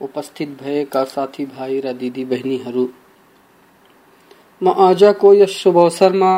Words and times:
उपस्थित 0.00 0.48
भएका 0.60 1.04
साथी 1.04 1.44
भाइ 1.44 1.80
र 1.80 1.92
दिदी 1.92 2.24
बहिनीहरू 2.24 2.86
म 4.62 4.72
आजको 4.84 5.32
यस 5.34 5.50
शुभ 5.50 5.78
अवसरमा 5.78 6.30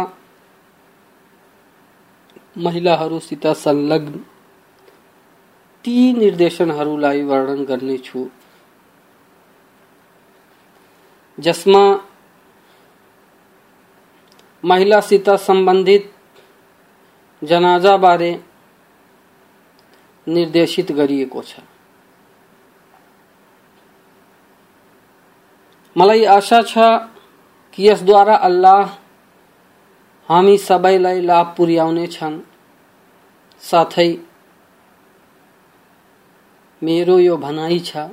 महिलाहरूसित 2.57 3.47
संलग्न 3.47 4.19
ती 5.85 6.13
निर्देशनहरूलाई 6.13 7.21
वर्णन 7.21 7.63
गर्नेछु। 7.63 8.25
जसमा 11.37 11.83
महिलासित 14.63 15.29
सम्बन्धित 15.29 16.11
जनाजाबारे 17.41 18.31
निर्देशित 20.27 20.91
गरिएको 20.91 21.41
छ। 21.41 21.59
मलाई 25.95 26.23
आशा 26.25 26.61
छ 26.61 26.77
कि 27.73 27.87
यसद्वारा 27.89 28.35
अल्लाह 28.35 29.04
हामी 30.29 30.57
सबैलाई 30.57 31.21
लाभ 31.21 31.53
पुर्याउने 31.57 32.05
छन्। 32.07 32.39
साथै 33.63 34.07
मेरो 36.81 37.19
यो 37.19 37.35
भनाइ 37.37 37.79
छ 37.79 38.07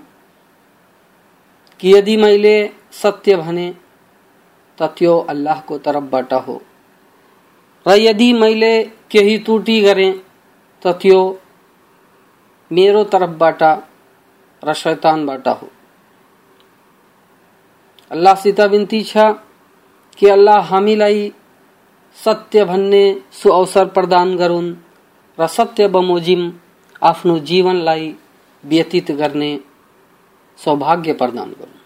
कि 1.80 1.94
यदि 1.94 2.16
मैले 2.16 2.56
सत्य 2.92 3.36
भने, 3.36 3.74
त 4.78 4.82
त्यो 4.98 5.18
अल्लाहको 5.32 5.78
तर्फबाट 5.78 6.32
हो। 6.32 6.60
र 7.86 7.96
यदि 7.98 8.32
मैले 8.32 8.74
केही 9.10 9.38
त्रुटि 9.38 9.80
गरेँ, 9.80 10.12
त 10.82 10.86
त्यो 11.00 11.20
मेरो 12.70 13.04
तर्फबाट 13.04 13.62
र 14.62 14.74
शैतानबाट 14.74 15.48
हो। 15.48 15.68
अल्लाहसित 18.10 18.60
बिन्ती 18.60 19.02
छ 19.02 19.32
कि 20.18 20.28
अल्लाह 20.28 20.60
हामीलाई 20.60 21.32
सत्य 22.16 22.64
भन्ने 22.64 23.22
सुअवसर 23.32 23.86
प्रदान 23.86 24.36
गरून् 24.36 24.74
र 25.40 25.46
सत्य 25.46 25.88
बमोजिम 25.88 26.52
आफ्नो 27.02 27.38
जीवनलाई 27.38 28.16
व्यतीत 28.64 29.10
गर्ने 29.10 29.60
सौभाग्य 30.56 31.12
प्रदान 31.12 31.50
गरून्। 31.50 31.80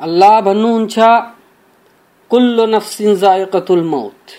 अल्लाह 0.00 0.40
भन्नुहुन्छ, 0.40 0.98
कुल्लो 2.30 2.66
नफ्सिन 2.66 3.16
जायकतुल 3.16 3.82
मौत। 3.82 4.36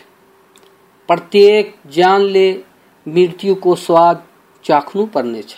प्रत्येक 1.07 1.75
जानले 1.85 2.63
मृत्युको 3.07 3.75
स्वाद 3.75 4.23
चाख्नु 4.63 5.05
पर्नेछ। 5.05 5.55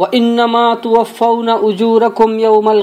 व 0.00 0.06
इन्नमा 0.14 0.74
तुवफ़ौन 0.74 1.50
उजूरकुम 1.50 2.40
यौमल 2.40 2.82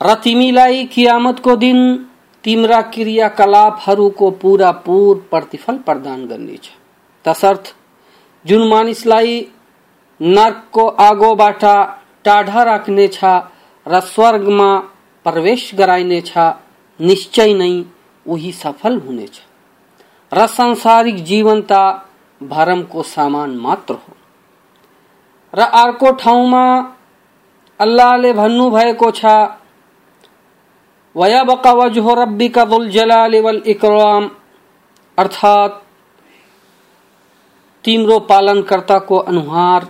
र 0.00 0.14
तिमीलाई 0.14 0.84
कियामतको 0.84 1.56
दिन 1.56 1.78
तिम्रा 2.44 2.80
क्रियाकलापहरूको 2.94 4.30
पुरापुर 4.30 5.16
प्रतिफल 5.30 5.76
प्रदान 5.76 6.26
गर्नेछ 6.26 6.68
तसर्थ 7.24 7.74
जुन 8.44 8.68
मानिसलाई 8.68 9.40
नर्कको 10.20 10.86
आगोबाट 10.86 11.64
टाढा 12.24 12.62
राख्नेछ 12.64 13.18
र 13.86 14.00
स्वर्गमा 14.00 14.70
प्रवेश 15.26 15.70
गराइनेछ 15.74 16.32
निश्चय 17.00 17.54
नै 17.54 17.84
उही 18.26 18.52
सफल 18.52 18.98
हुनेछ 18.98 19.40
र 20.32 20.46
सांसारिक 20.46 21.24
जीवन 21.24 21.62
त 21.72 21.72
भरमको 22.42 23.02
सामान 23.02 23.56
मात्र 23.56 23.94
हो। 23.94 24.16
र 25.54 25.60
अर्को 25.60 26.12
ठाउँमा 26.12 26.64
अल्लाहले 27.80 28.32
भन्नु 28.32 28.70
भएको 28.70 29.10
छ। 29.10 29.24
वयबका 31.14 31.72
जलाल 32.88 33.40
वल 33.40 33.60
तिम्रो 37.84 38.18
पालनकर्ताको 38.18 39.16
अनुहार, 39.16 39.84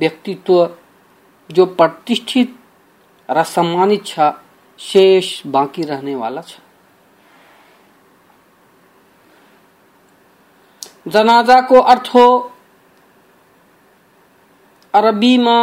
व्यक्तित्व, 0.00 0.70
जो 1.50 1.66
प्रतिष्ठित 1.66 2.56
र 3.30 3.42
सम्मानित 3.42 4.06
छ। 4.06 4.20
शेष 4.78 5.46
बाँकी 5.46 5.82
रहने 5.82 6.14
वाला 6.14 6.40
छ 6.42 6.60
जनाजाको 11.08 11.80
अर्थ 11.80 12.06
हो 12.14 12.26
अरबीमा 14.94 15.58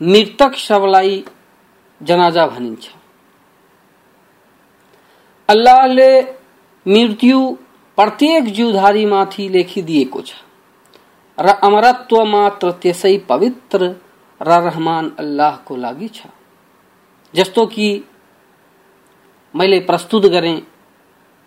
मृतक 0.00 0.54
शवलाई 0.56 1.24
जनाजा 2.00 2.46
भनिन्छ। 2.46 2.88
अल्लाहले 5.48 6.10
मृत्यु 6.86 7.40
प्रत्येक 7.98 8.44
जीवधारीमाथि 8.54 9.48
लेखिदिएको 9.48 10.20
छ। 10.22 10.32
र 11.38 11.48
अमरत्व 11.62 12.24
मात्र 12.24 12.70
त्यसै 12.82 13.16
पवित्र, 13.28 13.80
र 14.40 14.48
रहमान 14.60 15.10
अल्लाहको 15.18 15.76
लागि 15.76 16.08
छ। 16.08 16.26
जस्तो 17.34 17.66
कि 17.66 17.88
मैले 19.54 19.78
प्रस्तुत 19.80 20.26
गरें 20.26 20.60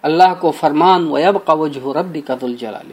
अल्लाह 0.03 0.33
को 0.33 0.51
फरमान 0.51 1.07
वयब 1.07 1.37
कवजह 1.47 1.91
रबी 1.97 2.21
कदुल 2.21 2.55
जलाल 2.55 2.91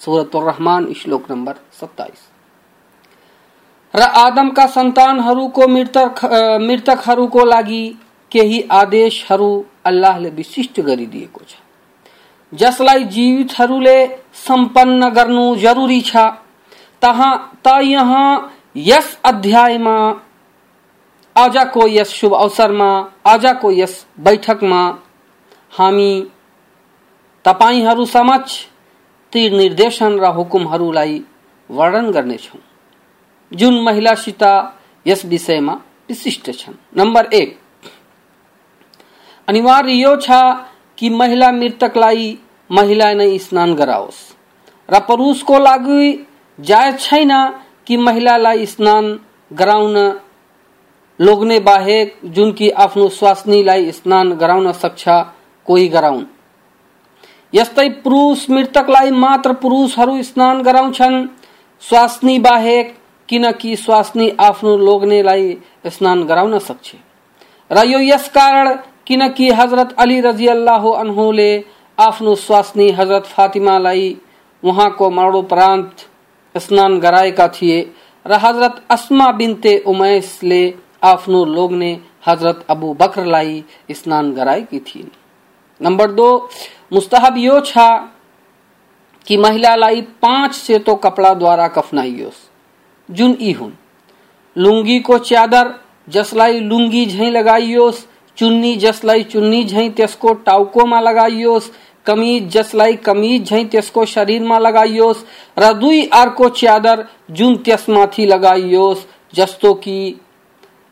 सूरत 0.00 0.36
रहमान 0.36 0.92
श्लोक 0.92 1.30
नंबर 1.30 1.54
सत्ताईस। 1.80 2.22
र 3.94 4.02
आदमका 4.18 4.66
सन्तानहरूको 4.66 5.68
मृतक 5.68 6.24
मृतकहरूको 6.60 7.44
लागि 7.44 7.84
केही 8.32 8.60
आदेशहरू 8.72 9.50
अल्लाहले 9.84 10.30
विशिष्ट 10.30 10.80
गरिदिएको 10.80 11.40
छ। 11.48 11.54
जसलाई 12.52 13.04
जीवितहरूले 13.04 13.98
सम्पन्न 14.46 15.08
गर्नु 15.10 15.44
जरुरी 15.56 16.00
छ। 16.00 16.16
तहाँ, 17.02 17.32
त 17.66 17.78
यहाँ 17.82 18.52
यस 18.76 19.18
अध्यायमा 19.24 19.96
आजको 21.42 21.86
यस 21.88 22.10
शुभ 22.10 22.34
अवसरमा 22.34 22.90
आजको 23.26 23.70
यस 23.72 23.94
बैठकमा 24.20 24.82
हामी 25.72 26.10
तपाईँहरू 27.44 28.04
समक्ष 28.06 28.58
ती 29.32 29.48
निर्देशन 29.50 30.18
र 30.20 30.24
हुकुमहरूलाई 30.34 31.22
वर्णन 31.70 32.10
गर्नेछौँ। 32.10 32.60
जुन 33.52 33.74
महिलासित 33.84 34.42
यस 35.06 35.24
विषयमा 35.24 35.72
विशिष्ट 36.08 36.50
छन्। 36.52 36.74
नम्बर 36.96 37.28
एक, 37.32 37.58
अनिवार्य 39.48 39.92
यो 39.92 40.16
छ 40.16 40.30
कि 40.98 41.10
महिला 41.10 41.50
मृतकलाई 41.52 42.38
महिला 42.70 43.12
नै 43.12 43.38
स्नान 43.38 43.74
गराओस् 43.74 44.20
र 44.88 45.00
पुरुषको 45.00 45.58
लागि 45.58 46.02
जायज़ 46.58 46.96
छैन 46.98 47.32
कि 47.86 47.96
महिलालाई 47.96 48.66
स्नान 48.66 49.18
गराउन 49.50 49.96
लोग्ने 51.18 51.58
बाहेक 51.60 52.14
जुन 52.26 52.52
कि 52.52 52.70
आफ्नो 52.84 53.08
स्वास्नीलाई 53.10 53.90
स्नान 53.92 54.32
गराउन 54.36 54.70
सक्छ 54.72 55.08
कोही 55.66 55.88
गराउन्। 55.88 56.24
यस्तै 57.52 57.88
पुरुष 58.04 58.48
मृतकलाई 58.50 59.10
मात्र 59.16 59.52
पुरुषहरू 59.62 60.22
स्नान 60.22 60.62
गराउँछन्। 60.62 61.26
स्वास्नी 61.82 62.38
बाहेक 62.38 62.94
किनकि 63.28 63.74
स्वास्नी 63.76 64.28
आफ्नो 64.40 64.76
लोग्नेलाई 64.76 65.56
स्नान 65.86 66.24
गराउन 66.24 66.58
सक्छ। 66.60 66.94
र 67.70 67.86
यो 67.86 67.98
यस 68.00 68.28
कारण 68.28 68.74
किनकि 69.06 69.50
हजरत 69.50 69.94
अली 69.98 70.20
रजी 70.20 70.46
अल्लाह 70.48 70.88
अनहुले 70.90 71.52
आफ्नो 71.98 72.34
स्वास्नी 72.36 72.90
हजरत 72.90 73.26
फातिमालाई 73.26 74.16
उहाँको 74.62 75.10
मरणोपरान्त 75.10 76.06
स्नान 76.54 76.98
गराएका 77.00 77.48
थिए 77.48 77.80
र 78.26 78.38
हजरत 78.42 78.82
अस्मा 78.90 79.30
बिन्ते 79.32 79.76
उमैसले 79.86 80.62
आफ्नो 81.02 81.44
लोग्ने 81.44 81.92
हज़रत 82.26 82.64
अबू 82.70 82.92
बकरलाई 82.94 83.64
स्नान 83.90 84.32
गराएकी 84.34 84.78
थिइन् 84.78 85.08
नंबर 85.80 86.10
दो, 86.10 86.48
मुस्तहब 86.92 87.36
यो 87.36 87.60
छ 87.60 87.78
कि 89.26 89.36
महिलालाई 89.36 90.00
पाँच 90.00 90.54
सेतो 90.54 90.94
कपडाद्वारा 90.94 91.68
कफनाइयोस् 91.68 92.48
जुन 93.08 93.36
यी 93.40 93.52
हुन्। 93.52 93.72
लुङ्गीको 94.56 95.18
च्यादर 95.18 95.74
जसलाई 96.08 96.60
लुङ्गी 96.60 97.06
झैँ 97.06 97.30
लगाइयोस् 97.30 98.06
चुन्नी 98.38 98.74
जसलाई 98.76 99.22
चुन्नी 99.22 99.64
झैँ 99.64 99.88
त्यसको 99.90 100.32
टाउकोमा 100.34 101.00
लगाइयोस् 101.00 101.70
कमीज 102.06 102.48
जसलाई 102.48 102.96
कमीज 102.96 103.48
झैँ 103.48 103.64
त्यसको 103.64 104.04
शरीरमा 104.04 104.58
लगाइयोस् 104.58 105.24
र 105.58 105.72
दुई 105.72 106.04
अर्को 106.12 106.48
च्यादर 106.48 107.04
जुन 107.30 107.56
त्यसमाथि 107.56 108.26
लगाइयोस् 108.26 109.06
जस्तो 109.34 109.74
कि 109.74 110.20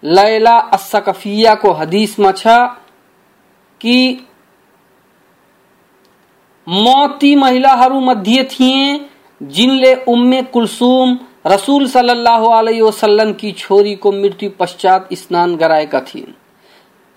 लैला 0.02 0.56
असकफियाको 0.72 1.72
हदिसमा 1.72 2.32
छ 2.32 2.56
कि 3.80 3.96
म 6.66 7.06
ती 7.20 7.34
महिलाहरू 7.34 8.00
मध्ये 8.00 8.42
थिए, 8.50 8.98
जिनले 9.40 9.94
उम्मे 10.08 10.42
कुलसुम 10.52 11.16
रसूल 11.46 11.86
सल्लल्लाहु 11.88 12.48
अलैहि 12.52 12.80
वसल्लम 12.80 13.32
की 13.40 13.52
छोरी 13.52 13.94
को 13.94 14.12
मृत्यु 14.12 14.50
पश्चात 14.58 15.08
स्नान 15.14 15.56
गराएका 15.56 16.00
थिइन् 16.08 16.32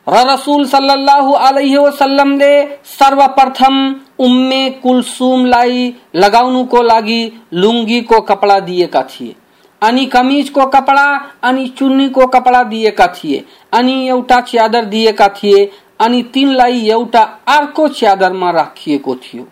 र 0.07 0.23
रसूल 0.29 0.65
सल्लल्लाहु 0.67 1.33
अलैहि 1.49 1.77
वसल्लमले 1.77 2.53
सर्वप्रथम 2.89 3.75
उम्मे 4.19 4.69
कुलसुमलाई 4.83 5.93
लगाउनुको 6.15 6.81
लागि 6.83 7.21
लुङ्गीको 7.53 8.19
कपडा 8.29 8.59
दिएका 8.61 9.03
थिए 9.09 9.35
अनि 9.83 10.05
कमिजको 10.05 10.65
कपडा, 10.65 11.05
अनि 11.43 11.67
चुन्नीको 11.67 12.27
कपडा 12.27 12.63
दिएका 12.63 13.07
थिए। 13.15 13.43
अनि 13.73 14.07
एउटा 14.07 14.39
च्यादर 14.41 14.85
दिएका 14.85 15.27
थिए। 15.35 15.69
अनि 15.99 16.21
तिनलाई 16.33 16.89
एउटा 16.89 17.21
अर्को 17.47 17.87
च्यादरमा 17.89 18.49
राखिएको 18.51 19.15
थियो। 19.15 19.47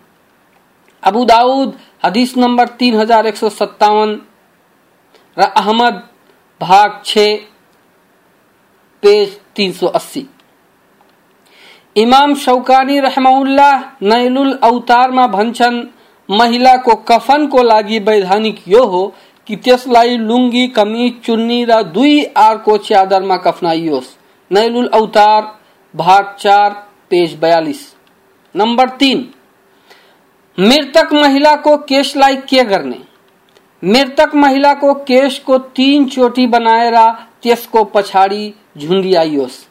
अबु 1.04 1.24
दाऊद 1.26 1.78
हदिस 2.06 2.36
नंबर 2.38 2.68
तीन 2.80 2.96
हज़ार 2.96 3.28
एक 3.28 3.38
सौ 3.38 3.50
सत्तावन, 3.52 4.20
र 5.38 5.42
अहमद, 5.42 6.02
भाग 6.62 7.02
छ, 7.06 7.18
पेज 9.04 9.38
तीन 9.56 9.72
सौ 9.72 9.88
अस्सी। 9.90 10.28
इमाम 11.96 12.34
शौकानी 12.36 13.00
रहमाउल्लाह 13.00 13.82
नैलुल 14.04 14.54
अवतारमा 14.64 15.28
भन्छन्, 15.28 15.84
महिलाको 16.30 16.96
कफनको 17.08 17.64
लागि 17.64 18.00
वैधानिक 18.00 18.60
यो 18.68 18.86
हो 18.86 19.04
कि 19.48 19.56
त्यसलाई 19.56 20.18
लुङ्गी, 20.18 20.68
कमिज, 20.68 21.22
चुन्नी 21.26 21.66
र 21.66 21.84
दुई 21.84 22.24
आरको 22.24 22.78
च्यादरमा 22.78 23.38
कफनाइयोस्। 23.38 24.18
नैलुल 24.52 24.90
अवतार, 24.94 25.60
भाग 25.96 26.36
चार, 26.40 26.72
पेज 27.10 27.38
बयालीस। 27.42 27.96
नंबर 28.56 28.90
तीन। 28.90 29.34
मृतक 30.60 31.10
महिला 31.14 31.56
को 31.56 31.78
केशलाई 31.78 32.36
के 32.36 32.64
गर्ने? 32.64 33.00
मृतक 33.84 34.32
महिला 34.36 34.74
को 34.74 34.94
केश 34.94 35.40
को 35.40 35.58
तीन 35.58 36.06
चोटी 36.06 36.48
बनाएर 36.48 37.12
त्यसको 37.44 37.84
पछाडि 37.84 38.54
झुन्डियाइयोस्। 38.78 39.68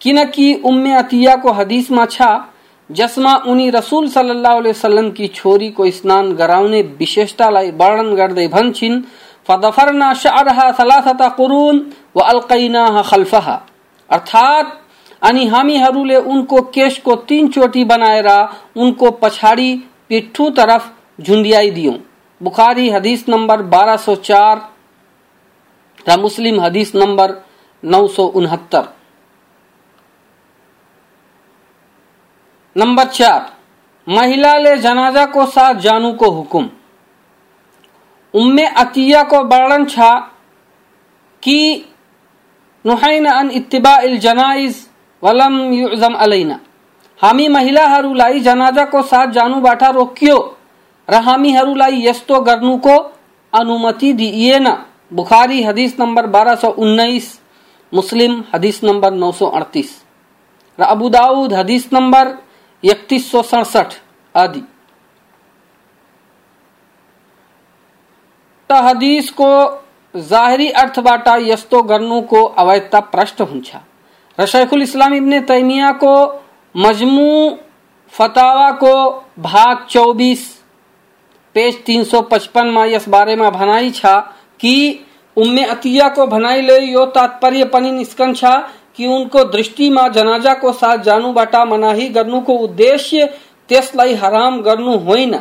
किनकि 0.00 0.54
उम्मे 0.54 0.92
अतियाको 0.92 1.52
हदिसमा 1.52 2.06
छ 2.06 2.22
जसमा 2.90 3.34
उनी 3.46 3.70
रसूल 3.70 4.08
सल्लल्लाहु 4.08 4.56
अलैहि 4.56 4.70
वसल्लम 4.70 5.10
की 5.10 5.26
छोरीको 5.26 5.90
स्नान 5.90 6.32
गराउने 6.32 6.82
विशेषतालाई 6.82 7.70
वर्णन 7.70 8.14
गर्दै 8.14 8.48
भन्छन्, 8.48 9.02
फदफरना 9.48 10.14
शअरहा 10.14 10.72
सलासता 10.72 11.28
कुरुन 11.28 11.92
व 12.16 12.20
अलकैनाहा 12.20 13.02
खल्फहा। 13.02 13.66
अर्थात, 14.10 14.80
अनि 15.22 15.46
हामीहरूले 15.46 16.16
उनको 16.16 16.62
केशको 16.62 17.14
तीन 17.14 17.48
चोटी 17.48 17.84
बनाएर 17.84 18.48
उनको 18.76 19.10
पछाडि 19.10 19.84
पिट्ठू 20.08 20.50
तरफ़ 20.50 20.90
झुन्डियाइदियौं। 21.22 21.94
बुखारी 22.42 22.90
हदीस 22.90 23.24
नंबर 23.28 23.62
1204 23.62 24.68
र 26.08 26.20
मुस्लिम 26.20 26.60
हदीस 26.60 26.94
नंबर 26.94 27.34
नौ 27.84 28.08
सौ 28.08 28.22
उनहत्तर। 28.22 28.97
नंबर 32.76 33.06
चार 33.08 33.40
महिलाले 34.06 34.76
जनाजाको 34.78 35.44
साथ 35.46 35.74
जानुको 35.80 36.30
हुकुम। 36.30 36.68
उम्मे 38.34 38.66
अतिया 38.78 39.22
को 39.22 39.42
वर्णन 39.44 39.84
छ 39.86 39.98
कि 41.42 41.84
नुहैन 42.84 43.26
अन 43.28 43.50
इत्तिबा 43.50 43.96
इल 44.00 44.18
जनाइज 44.18 44.86
वलम 45.22 45.54
युजम 45.72 46.14
अलैना। 46.16 46.58
हामी 47.20 47.48
महिलाहरूलाई 47.48 48.40
जनाजाको 48.40 49.02
साथ 49.04 49.26
जानुबाट 49.32 49.82
रोकियो। 49.94 50.38
र 51.08 51.14
हामीहरूलाई 51.22 52.06
यस्तो 52.06 52.40
गर्नुको 52.40 52.96
अनुमति 53.52 54.12
दिइएन 54.12 54.68
बुखारी 55.12 55.62
हदिस 55.62 55.96
सौ 56.56 56.68
उन्नाइस 56.70 57.38
मुस्लिम 57.92 58.42
हदीस 58.54 58.82
नंबर 58.84 59.12
नौ 59.14 59.32
सौ 59.32 59.46
अडतिस। 59.48 59.90
र 60.78 60.82
अबुदाउद 60.84 61.52
हदिस 61.54 61.92
नम्बर 61.92 62.36
एकतिस 62.82 63.30
सौ 63.30 63.42
आदि। 64.34 64.62
हदिसको 68.70 69.50
जाहेरी 70.14 70.68
अर्थबाट 70.70 71.28
यस्तो 71.40 71.82
गर्नुको 71.82 72.42
अवैधता 72.58 73.00
प्रष्ट 73.12 73.40
हुन्छ। 73.42 73.76
र 74.38 74.46
शैखुल 74.46 74.82
इस्लाम 74.82 75.14
इब्ने 75.14 75.40
तैमिया 75.40 75.92
को 75.92 76.14
मजमू 76.74 77.58
फतावा 78.12 78.70
को 78.72 78.94
भाग 79.38 79.86
24 79.90 80.44
पेज 81.54 81.84
355 81.84 82.64
में 82.64 82.84
यस 82.84 83.08
बारे 83.08 83.36
में 83.36 83.50
भनाई 83.52 83.90
छ 83.90 84.06
कि 84.60 84.74
उम्मे 85.36 85.64
अतिया 85.64 86.08
को 86.08 86.26
भनाई 86.26 86.60
ले 86.62 86.78
यो 86.78 87.04
तात्पर्य 87.06 87.64
पनि 87.64 87.90
निस्कन 87.90 88.34
छ 88.34 88.44
कि 88.98 89.06
उनको 89.06 89.44
दृष्टिमा 89.46 90.06
जनाजाको 90.08 90.72
साथ 90.74 90.98
जानुबाट 91.04 91.54
मनाही 91.68 92.08
गर्नुको 92.08 92.52
उद्देश्य 92.58 93.26
त्यसलाई 93.68 94.14
हराम 94.14 94.60
गर्नु 94.62 94.96
होइन। 94.98 95.34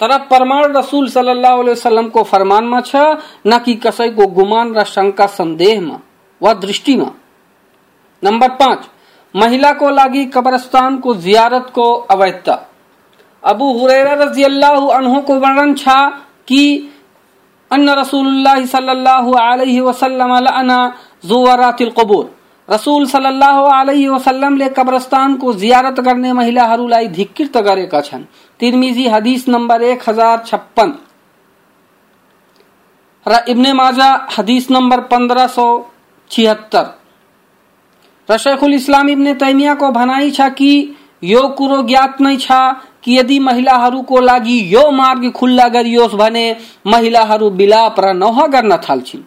तर 0.00 0.16
प्रमाण 0.28 0.72
रसूल 0.72 1.08
सल्लल्लाहु 1.08 1.60
अलैहि 1.60 1.72
वसल्लमको 1.72 2.22
फरमानमा 2.22 2.80
छ, 2.80 2.96
न 3.46 3.58
कि 3.58 3.74
कसैको 3.76 4.26
गुमान 4.28 4.74
र 4.74 4.84
शंका 4.86 5.26
संदेहमा 5.28 5.98
वा 6.40 6.52
दृष्टिमा 6.54 7.10
नंबर 8.22 8.48
पाँच, 8.56 8.78
महिला 9.34 9.72
को 9.72 9.90
लागी 9.90 10.24
कब्रस्तान 10.26 10.98
को 10.98 11.14
जियारत 11.16 11.70
को 11.74 11.92
अवैधता। 12.10 12.54
अबू 13.42 13.72
हुरैरा 13.72 14.12
रज़ी 14.14 14.42
अल्लाह 14.44 14.86
अनहु 14.96 15.20
को 15.20 15.34
वर्णन 15.36 15.74
छा 15.74 15.96
कि 16.48 16.62
अन्न 17.70 17.90
रसूलुल्लाह 17.90 18.64
सल्लल्लाहु 18.66 19.32
अलैहि 19.32 19.80
वसल्लम 19.80 20.34
लअना 20.38 20.78
जुवरातिल 21.24 21.90
कबूर। 21.98 22.24
रसूल 22.68 23.06
सल्लल्लाहु 23.06 23.64
अलैहि 23.70 24.06
वसल्लम 24.08 24.56
ले 24.56 24.68
कब्रस्तान 24.70 25.36
को 25.36 25.52
जियारत 25.54 26.00
गर्ने 26.00 26.32
महिलाहरूलाई 26.32 27.08
धिक्कृत 27.10 27.56
गरेका 27.58 28.00
छन्। 28.00 28.22
तिर्मिजी 28.60 29.06
हदीस 29.08 29.48
नम्बर 29.48 29.82
एक 29.84 30.08
हज़ार 30.08 30.38
छप्पन। 30.46 30.92
र 33.26 33.44
इब्ने 33.48 33.72
माजा 33.72 34.10
हदीस 34.38 34.70
नम्बर 34.70 35.00
पंद्रह 35.10 35.46
सौ 35.48 35.66
छिहत्तर। 36.30 36.86
र 38.28 38.38
शेखुल 38.38 38.74
इस्लाम 38.74 39.08
इब्ने 39.08 39.34
तैमियाको 39.36 39.90
भनाइ 39.90 40.30
छ 40.30 40.48
कि 40.52 40.72
यो 41.24 41.42
कुरो 41.58 41.82
ज्ञात 41.82 42.20
नै 42.20 42.36
छ 42.38 42.52
कि 43.02 43.18
यदि 43.18 43.38
महिलाहरूको 43.40 44.20
लागि 44.20 44.58
यो 44.74 44.90
मार्ग 44.92 45.30
खुल्ला 45.32 45.68
गरियोस् 45.68 46.14
भने 46.14 46.46
महिलाहरू 46.86 47.50
विलाप 47.52 48.00
र 48.00 48.12
नौह 48.14 48.46
गर्न 48.48 48.76
थाल्छिन्। 48.88 49.22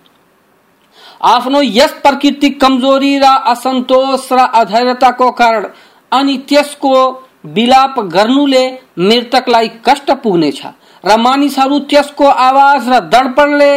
आफ्नो 1.24 1.62
यस 1.62 1.91
प्राकृतिक 2.03 2.60
कमज़ोरी 2.62 3.17
र 3.19 3.25
असन्तोष 3.48 4.31
र 4.31 4.45
अधैर्यताको 4.62 5.29
कारण 5.31 5.65
अनि 6.12 6.38
त्यसको 6.50 6.95
विलाप 7.55 8.00
गर्नुले 8.13 8.65
मृतकलाई 9.00 9.67
कष्ट 9.86 10.12
पुग्नेछ 10.24 10.62
र 11.03 11.17
मानिसहरू 11.17 11.79
त्यसको 11.89 12.27
आवाज़ 12.43 12.89
र 12.89 13.00
दर्पणले 13.10 13.72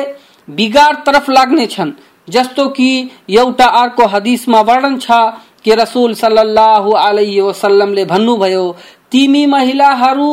बिगार 0.48 0.94
तर्फ 1.06 1.30
लाग्नेछन् 1.30 1.92
जस्तो 2.28 2.68
कि 2.68 2.88
एउटा 3.30 3.66
अर्को 3.82 4.06
हदिसमा 4.06 4.60
वर्णन 4.60 4.98
छ 4.98 5.20
कि 5.64 5.74
रसूल 5.74 6.14
अलैहि 6.14 7.40
वसल्लमले 7.40 8.04
भन्नुभयो, 8.04 8.64
तिमी 9.12 9.44
महिलाहरू 9.46 10.30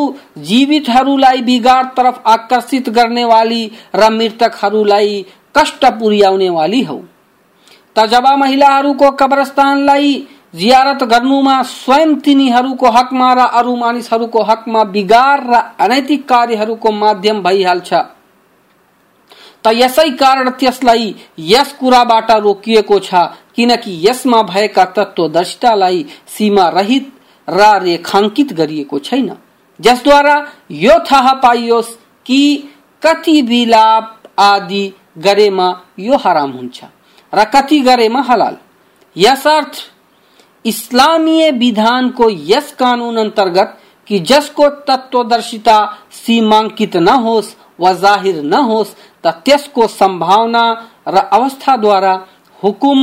जीवितहरूलाई 0.48 1.42
बिगाड 1.42 1.86
तरफ़ 1.98 2.20
आकर्षित 2.30 2.90
गर्ने 2.90 3.24
वाली 3.26 3.72
र 3.96 4.10
मृतकहरूलाई 4.10 5.26
कष्ट 5.56 5.86
पुर्याउने 5.86 6.50
वाली 6.50 6.82
हौ। 6.84 7.00
त 7.96 8.06
जब 8.06 8.26
महिलाहरूको 8.38 9.12
कब्रस्तानलाई 9.12 10.28
जियारत 10.56 11.04
गर्नुमा 11.04 11.62
स्वयं 11.62 12.16
तिनीहरूको 12.16 12.90
हकमा 12.90 13.34
र 13.34 13.40
अरू 13.54 13.76
मानिसहरूको 13.76 14.44
हकमा 14.44 14.84
बिगार 14.84 15.44
र 15.44 15.54
अनैतिक 15.80 16.28
कार्यहरूको 16.30 16.92
माध्यम 16.92 17.42
भइहाल्छ। 17.44 17.94
त 19.64 19.72
यसै 19.74 20.10
कारण 20.10 20.50
त्यसलाई 20.50 21.16
यस 21.40 21.72
कुराबाट 21.74 22.32
रोकिएको 22.32 23.00
छ, 23.00 23.16
किनकि 23.56 24.10
यसमा 24.10 24.42
भएका 24.44 24.86
तत्वदर्शितालाई 24.86 26.06
सीमा 26.28 26.68
रहित 26.70 27.12
र 27.48 27.62
रेखाङ्कित 27.84 28.54
गरिएको 28.54 29.00
छैन। 29.00 29.30
जसद्वारा 29.80 30.36
यो 30.72 31.00
थाहा 31.12 31.34
पाइयोस् 31.34 31.96
कि 32.26 32.42
कति 33.02 33.42
विलाप 33.42 34.24
आदि 34.40 34.86
गरेमा 35.16 35.68
यो 36.00 36.18
हराम 36.18 36.52
हुन्छ। 36.52 36.84
र 37.34 37.44
कति 37.46 37.80
गरेमा 37.82 38.22
हलाल। 38.22 38.58
यसर्थ 39.16 39.74
इस्लामीय 40.66 41.52
विधानको 41.54 42.30
यस 42.30 42.72
कानून 42.80 43.18
अंतर्गत 43.18 43.78
कि 44.08 44.20
जसको 44.22 44.70
तत्वदर्शिता 44.88 45.78
सीमांकित 46.14 46.96
न 46.98 47.10
होस् 47.24 47.56
व 47.80 47.94
ज़ाहिर 47.94 48.42
न 48.44 48.54
होस् 48.66 48.96
त 49.24 49.28
त्यसको 49.46 49.88
संभावना 49.90 50.64
र 51.08 51.18
अवस्थाद्वारा 51.34 52.14
हुकुम 52.60 53.00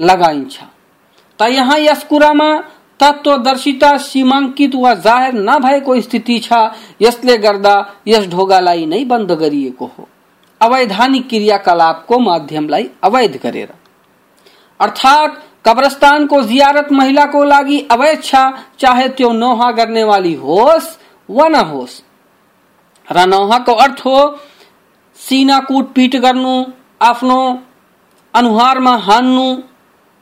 लगाइन्छ। 0.00 0.56
त 1.38 1.48
यहाँ 1.50 1.78
यस 1.78 2.04
कुरामा 2.04 2.50
तत्वदर्शिता 3.00 3.96
सीमांकित 3.98 4.74
वा 4.74 4.94
जाहेर 4.96 5.34
नभएको 5.34 6.00
स्थिति 6.00 6.38
छ, 6.38 6.52
यसले 7.02 7.36
गर्दा 7.38 7.74
यस 8.08 8.26
ढोगालाई 8.28 8.86
नै 8.86 9.04
बंद 9.04 9.32
गरिएको 9.32 9.86
हो। 9.86 10.08
अवैधानिक 10.64 11.28
क्रियाकलाप 11.28 11.28
क्रियाकलापको 11.28 12.18
माध्यमलाई 12.18 12.88
अवैध 13.02 13.40
गरेर। 13.42 13.72
अर्थात् 14.80 15.38
कब्रस्तानको 15.66 16.42
जियारत 16.42 16.88
महिलाको 16.92 17.44
लागि 17.44 17.78
अवैध 17.90 18.22
छ, 18.22 18.34
चाहे 18.78 19.08
त्यो 19.08 19.32
नोहा 19.32 19.70
गर्ने 19.70 20.04
वाली 20.04 20.34
होस् 20.34 20.88
वा 21.28 21.48
नहोस् 21.48 22.00
र 23.08 23.26
नोहाको 23.26 23.72
अर्थ 23.74 24.00
हो, 24.00 24.18
सिना 25.18 25.58
कुटपिट 25.60 26.16
गर्नु, 26.16 26.54
आफ्नो 27.00 27.38
अनुहारमा 28.34 28.94
हान्नु 28.96 29.46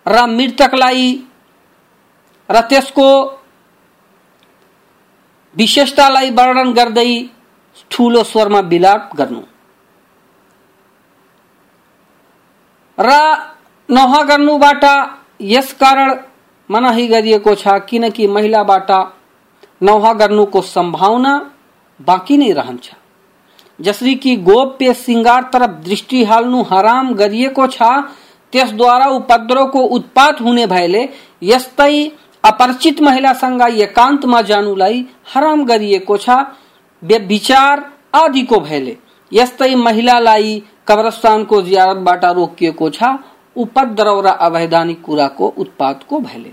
र 0.06 0.26
मृतकलाई 0.26 1.08
र 2.48 2.60
त्यसको 2.60 3.08
विशेषतालाई 5.56 6.30
वर्णन 6.30 6.72
गर्दै 6.72 7.10
ठुलो 7.90 8.22
स्वरमा 8.22 8.60
विलाप 8.72 9.10
गर्नु। 9.16 9.40
र 12.98 13.18
नह 13.88 14.22
गर्नुबाट 14.22 14.84
यस 15.50 15.72
कारण 15.80 16.14
मनाही 16.70 17.06
गरिएको 17.06 17.54
छ 17.54 17.78
किनकि 17.88 18.26
महिलाबाट 18.28 18.90
नौहा 19.80 20.12
गर्नुको 20.14 20.60
सम्भावना 20.64 21.32
बाँकी 22.00 22.36
नै 22.36 22.50
रहन्छ 22.52 22.90
जसरी 23.78 24.14
कि 24.14 24.36
गोप्य 24.48 24.94
सिंगार 24.96 25.42
तरफ़ 25.52 25.70
दृष्टि 25.84 26.22
हाल्नु 26.24 26.62
हराम 26.72 27.12
गरिएको 27.14 27.66
छ 27.68 27.90
त्यसद्वारा 28.52 29.06
उपद्रवको 29.10 29.82
उत्पात 29.96 30.40
हुने 30.40 30.66
भएले 30.66 31.08
यस्तै 31.42 31.94
अपरिचित 32.44 33.00
महिलासँग 33.02 33.62
एकान्तमा 33.80 34.40
जानुलाई 34.50 35.04
हराम 35.34 35.64
गरिएको 35.64 36.16
छ 36.16 36.38
विचार 37.02 37.84
आदिको 38.14 38.60
भएले 38.60 38.96
यस्तै 39.32 39.74
महिलालाई 39.76 40.62
कब्रस्तानको 40.88 41.62
जियारतबाट 41.62 42.24
रोकिएको 42.36 42.88
छ 42.90 43.02
उपद्रव 43.56 44.20
र 44.20 44.28
अवैधानिक 44.40 45.00
कुराको 45.02 45.54
उत्पादको 45.58 46.20
भएले 46.20 46.52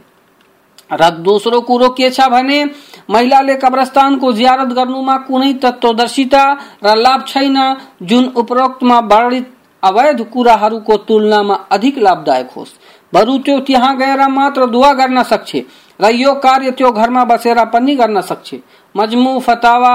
र 0.92 1.10
दोस्रो 1.22 1.60
कुरो 1.62 1.90
के 1.90 2.10
छ 2.10 2.28
भने, 2.30 2.64
महिलाले 3.10 3.56
कब्रस्तानको 3.56 4.32
जियारत 4.34 4.70
गर्नुमा 4.74 5.18
कुनै 5.28 5.54
तत्वदर्शिता 5.64 6.44
र 6.84 6.96
लाभ 6.98 7.26
छैन। 7.28 7.58
जुन 8.02 8.26
उपरोक्तमा 8.36 9.00
वर्णित 9.12 9.52
अवैध 9.84 10.22
कुराहरूको 10.34 10.98
तुलनामा 11.08 11.56
अधिक 11.72 11.98
लाभदायक 11.98 12.50
होस्। 12.56 12.74
बरु 13.14 13.38
त्यो 13.38 13.60
त्यहाँ 13.60 13.96
गएर 13.98 14.28
मात्र 14.30 14.66
दुवा 14.66 14.92
गर्न 14.94 15.24
सक्छ 15.24 15.56
र 16.00 16.10
यो 16.14 16.34
कार्य 16.42 16.72
त्यो 16.72 16.92
घरमा 16.92 17.24
बसेर 17.26 17.64
पनि 17.66 17.96
गर्न 17.96 18.22
सक्छ। 18.22 18.56
मजमु 18.96 19.40
फतावा 19.40 19.94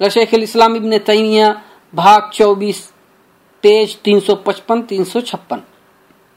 र 0.00 0.08
शेख 0.10 0.34
इस्लाम 0.34 0.76
इब्ने 0.76 0.98
तैमिया 0.98 1.48
भाग 1.94 2.30
चौबीस 2.34 2.80
पेज 3.64 3.96
तीन 3.96 4.20
सौ 4.20 4.34
पचपन, 4.34 4.82
तीन 4.82 5.04
सौ 5.04 5.20
छप्पन। 5.20 5.62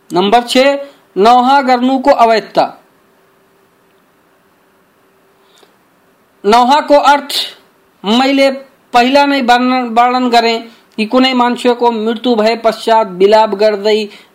नंबर 0.10 0.44
छ 0.44 0.58
नौहा 1.18 1.62
गर्नुको 1.62 2.12
अवैधता। 2.12 2.66
नौहाको 6.44 6.98
अर्थ, 6.98 7.34
मैले 8.04 8.50
पहिला 8.94 9.26
नै 9.26 9.42
वर्णन 9.42 10.30
गरेँ 10.30 10.60
कि 10.98 11.06
कुनै 11.06 11.34
मान्छेको 11.34 11.92
मृत्यु 11.92 12.36
भए 12.36 12.56
पश्चात 12.56 13.08
विलाप 13.12 13.54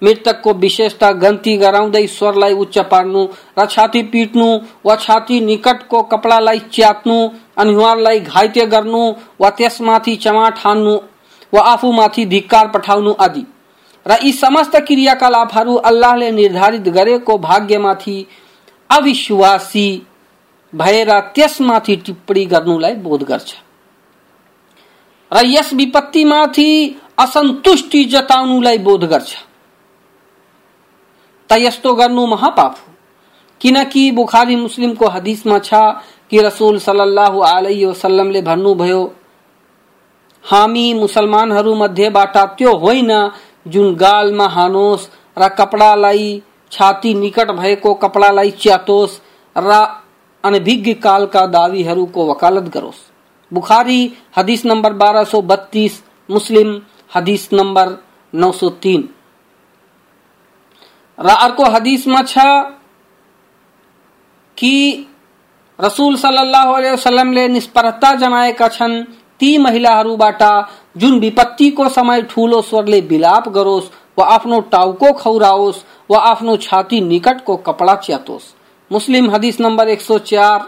मृतक 0.02 0.40
को 0.44 0.52
विशेषता 0.54 1.10
गन्ती 1.12 1.56
गराउँदै 1.56 2.06
स्वरलाई 2.06 2.52
उच्च 2.52 2.78
पार्नु 2.90 3.26
र 3.58 3.66
छाती 3.66 4.02
पिट्नु 4.02 4.46
वा 4.84 4.96
छाती 4.96 5.40
निकटको 5.40 6.02
कपडालाई 6.02 6.58
च्यात्नु 6.72 7.18
अनुहारलाई 7.56 8.20
घाइते 8.20 8.66
गर्नु 8.66 9.02
वा 9.40 9.50
त्यसमाथि 9.58 10.16
चमाट 10.24 10.58
हान्नु 10.58 10.94
वा 11.52 11.62
आफूमाथि 11.72 12.24
धिक्कार 12.26 12.68
पठाउनु 12.68 13.14
आदि 13.20 13.44
र 14.06 14.18
यी 14.22 14.32
समस्त 14.34 14.76
क्रियाकलापहरू 14.88 15.74
अल्लाहले 15.90 16.30
निर्धारित 16.32 16.88
गरेको 16.96 17.38
भाग्यमाथि 17.40 18.18
अविश्वासी 18.90 19.88
भएर 20.72 21.10
त्यसमाथि 21.34 21.96
टिप्पणी 22.06 22.44
गर्नुलाई 22.46 22.94
बोध 23.02 23.22
गर्छ 23.28 23.54
र 25.32 25.44
यस 25.46 25.72
विपत्तिमाथि 25.74 26.68
असन्तुष्टि 27.18 28.04
जताउनुलाई 28.12 28.78
बोध 28.80 29.04
गर्छ 29.10 29.34
त 31.50 31.58
यस्तो 31.60 31.94
गर्नु 31.94 32.26
महापाप 32.26 32.76
हो 32.76 32.92
किनकि 33.60 34.10
बुखारी 34.12 34.56
मुस्लिमको 34.56 35.08
हदिसमा 35.08 35.58
छ 35.58 35.74
कि 36.30 36.40
रसुल 36.42 36.78
सल्लाह 36.78 37.38
अलैहि 37.48 37.84
वसल्लमले 37.84 38.40
भन्नुभयो 38.42 39.02
हामी 40.44 40.86
मुसलमानहरू 40.94 41.74
मध्येबाट 41.74 42.36
त्यो 42.58 42.72
होइन, 42.76 43.10
जुन 43.66 43.94
गालमा 43.94 44.46
हानोस् 44.48 45.08
र 45.36 45.48
कपडालाई 45.58 46.42
छाती 46.72 47.14
निकट 47.14 47.50
भएको 47.52 47.94
कपडालाई 47.94 48.50
च्यातोस् 48.60 49.20
र 49.56 49.70
अनभिज्ञ 50.44 50.92
कालका 51.02 51.46
दावीहरूको 51.48 52.26
वकालत 52.26 52.66
गरोस्। 52.74 53.00
बुखारी 53.52 54.00
हदीस 54.36 54.64
नंबर 54.66 54.92
1232 54.94 56.02
मुस्लिम 56.28 56.70
हदीस 57.12 57.48
नंबर 57.52 57.96
903 58.32 59.02
र 61.18 61.28
अर्को 61.36 61.64
हदीसमा 61.70 62.22
छ 62.22 62.46
कि 64.58 64.74
रसूल 65.78 66.16
सल्लल्लाहु 66.16 66.72
अलैहि 66.74 66.92
वसल्लमले 66.92 67.48
निष्परता 67.48 68.14
जनाएका 68.16 68.68
छन्। 68.68 69.02
ती 69.40 69.56
महिलाहरूबाट 69.58 70.42
जुन 70.96 71.18
विपत्तिको 71.20 71.88
समय 71.88 72.22
ठूलो 72.30 72.60
स्वरले 72.62 73.00
विलाप 73.08 73.48
गरोस् 73.48 73.90
वा 74.18 74.26
आफ्नो 74.26 74.60
टाउको 74.72 75.12
खौराओस् 75.14 75.82
वा 76.10 76.18
आफ्नो 76.20 76.56
छाती 76.58 77.00
निकटको 77.02 77.56
कपडा 77.58 77.94
च्यातोस्। 77.96 78.54
मुस्लिम 78.90 79.30
हदीस 79.30 79.60
नंबर 79.60 79.88
104 79.88 80.66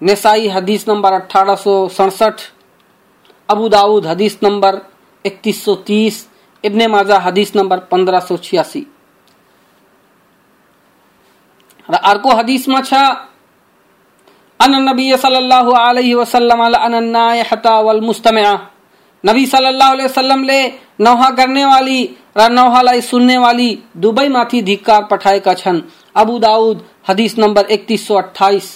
नेसाई 0.00 0.48
हदीस 0.48 0.88
नंबर 0.88 1.12
अठारह 1.12 1.54
सौ 1.56 1.88
सड़सठ, 1.90 2.40
अबू 3.48 3.68
दाऊद 3.68 4.06
हदीस 4.06 4.38
नंबर 4.42 4.80
इकतीस 5.24 5.64
सौ 5.64 5.74
तीस, 5.76 6.26
इब्ने 6.64 6.86
माजा 6.88 7.18
हदीस 7.18 7.54
नंबर 7.56 7.78
पंद्रह 7.90 8.20
सौ 8.20 8.36
छियासी। 8.38 8.86
अर्को 11.88 12.36
हदीस 12.36 12.68
में 12.68 12.82
छ 12.82 12.94
अन 14.60 14.74
नबी 14.88 15.06
सल्लल्लाहु 15.16 15.72
अलैहि 15.80 16.14
वसल्लम 16.14 16.60
अनन्नायहता 16.66 17.78
वल 17.80 18.00
मुस्तमिआ 18.02 18.54
नबी 19.24 19.44
सल्लल्लाहु 19.46 19.92
अलैहि 19.92 20.08
वसल्लम 20.08 20.44
ले 20.44 20.60
नौहा 21.06 21.30
गर्ने 21.38 21.64
वाली 21.64 22.00
र 22.38 22.48
नौहालाई 22.50 23.00
सुन्ने 23.02 23.38
वाली 23.38 23.68
दुबई 24.04 24.28
माथि 24.36 24.62
धिक्कार 24.62 25.04
पठाएका 25.10 25.54
छन् 25.62 25.80
अबू 26.16 26.38
दाऊद 26.38 26.82
हदीस 27.08 27.38
नंबर 27.38 27.66
3128 27.72 28.68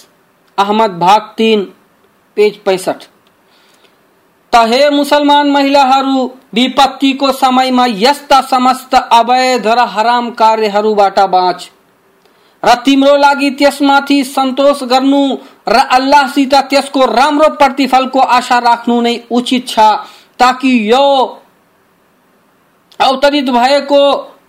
अहमद 0.58 0.98
भाग 0.98 1.28
तीन 1.38 1.68
पेज 2.36 2.56
पैसठ 2.64 3.06
तहे 4.52 4.88
मुसलमान 4.90 5.50
महिलाहरू 5.50 6.24
विपत्तिको 6.54 7.32
समयमा 7.34 7.86
यस्ता 7.98 8.40
समस्त 8.50 8.94
अवैध 8.94 9.66
र 9.68 9.86
हराम 9.94 10.30
कार्यहरूबाट 10.40 11.20
बाँच 11.30 11.70
र 12.64 12.74
तिम्रो 12.84 13.16
लागि 13.16 13.50
त्यसमाथि 13.50 14.22
सन्तोष 14.24 14.82
गर्नु 14.82 15.22
र 15.68 15.76
अल्लाहसित 15.90 16.54
त्यसको 16.70 17.04
राम्रो 17.06 17.48
प्रतिफलको 17.56 18.20
आशा 18.36 18.58
राख्नु 18.58 19.00
नै 19.00 19.16
उचित 19.30 19.68
छ, 19.68 19.78
ताकि 20.38 20.70
यो 20.92 21.06
अवतरित 23.00 23.50
भएको 23.50 24.00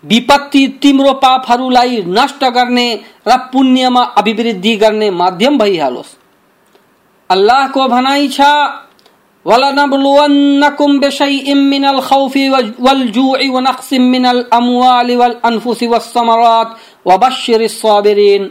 विपत्ति 0.06 0.68
तिम्रो 0.82 1.14
पापहरूलाई 1.18 2.04
नष्ट 2.08 2.44
गर्ने 2.56 2.88
र 3.28 3.38
पुण्यमा 3.54 4.04
अभिवृद्धि 4.18 4.76
गर्ने 4.76 5.10
माध्यम 5.12 5.58
भइहालोस्। 5.58 6.16
अल्लाहको 7.30 7.88
भनाइ 7.88 8.28
छ, 8.28 8.42
वलनब्लुवन्नकुम 9.46 11.00
बिशैइन 11.00 11.58
मिनल 11.64 12.00
खौफि 12.02 12.48
वलजूइ 12.50 13.50
वनक्सिम 13.50 14.04
मिनल 14.12 14.44
अमवालि 14.54 15.16
वलअनफुसि 15.16 15.88
वस्समरात 15.88 16.76
वबश्शिरिस 17.07 17.81
साबिरीन 17.81 18.51